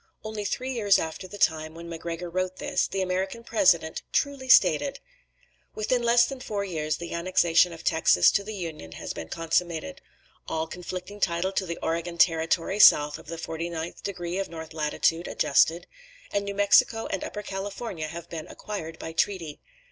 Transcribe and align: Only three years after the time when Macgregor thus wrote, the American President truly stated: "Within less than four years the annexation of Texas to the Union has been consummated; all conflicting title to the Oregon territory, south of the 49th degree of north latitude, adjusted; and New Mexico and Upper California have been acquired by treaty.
Only 0.23 0.45
three 0.45 0.71
years 0.73 0.97
after 0.97 1.27
the 1.27 1.37
time 1.37 1.75
when 1.75 1.87
Macgregor 1.87 2.25
thus 2.31 2.33
wrote, 2.33 2.57
the 2.89 3.01
American 3.03 3.43
President 3.43 4.01
truly 4.11 4.49
stated: 4.49 4.99
"Within 5.75 6.01
less 6.01 6.25
than 6.25 6.39
four 6.39 6.65
years 6.65 6.97
the 6.97 7.13
annexation 7.13 7.71
of 7.71 7.83
Texas 7.83 8.31
to 8.31 8.43
the 8.43 8.55
Union 8.55 8.93
has 8.93 9.13
been 9.13 9.27
consummated; 9.29 10.01
all 10.47 10.65
conflicting 10.65 11.19
title 11.19 11.51
to 11.51 11.67
the 11.67 11.77
Oregon 11.83 12.17
territory, 12.17 12.79
south 12.79 13.19
of 13.19 13.27
the 13.27 13.35
49th 13.37 14.01
degree 14.01 14.39
of 14.39 14.49
north 14.49 14.73
latitude, 14.73 15.27
adjusted; 15.27 15.85
and 16.31 16.45
New 16.45 16.55
Mexico 16.55 17.05
and 17.11 17.23
Upper 17.23 17.43
California 17.43 18.07
have 18.07 18.27
been 18.27 18.47
acquired 18.47 18.97
by 18.97 19.13
treaty. 19.13 19.59